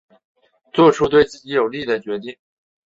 [0.73, 2.35] 做出对自己有利的决定